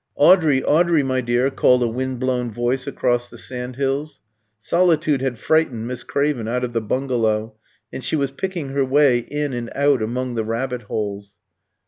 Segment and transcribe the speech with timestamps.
[0.15, 4.19] "Audrey, Audrey, my dear!" called a wind blown voice across the sand hills.
[4.59, 7.53] Solitude had frightened Miss Craven out of the bungalow,
[7.93, 11.35] and she was picking her way in and out among the rabbit holes.